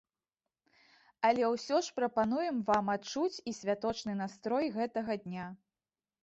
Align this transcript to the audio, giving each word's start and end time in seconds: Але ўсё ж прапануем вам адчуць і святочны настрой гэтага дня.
Але 1.27 1.43
ўсё 1.55 1.77
ж 1.87 1.93
прапануем 1.97 2.57
вам 2.71 2.89
адчуць 2.95 3.41
і 3.53 3.53
святочны 3.59 4.17
настрой 4.23 4.65
гэтага 4.79 5.13
дня. 5.29 5.47